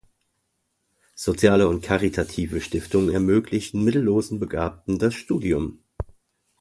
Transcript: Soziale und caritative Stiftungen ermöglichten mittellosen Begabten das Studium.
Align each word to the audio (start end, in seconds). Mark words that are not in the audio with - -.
Soziale 1.13 1.67
und 1.67 1.83
caritative 1.83 2.59
Stiftungen 2.61 3.11
ermöglichten 3.13 3.83
mittellosen 3.83 4.39
Begabten 4.39 4.97
das 4.97 5.13
Studium. 5.13 5.77